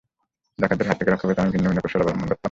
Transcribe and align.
ডাকাতদের 0.61 0.89
হাত 0.89 0.97
থেকে 0.99 1.11
রক্ষা 1.11 1.27
পেতে 1.29 1.41
আমি 1.43 1.53
ভিন্ন 1.55 1.65
ভিন্ন 1.69 1.79
কৌশল 1.83 2.01
অবলম্বন 2.03 2.27
করতাম। 2.29 2.39